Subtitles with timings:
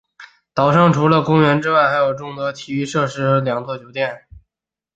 [0.55, 4.25] 岛上现在除了公园之外还有众多体育设施和两座酒店。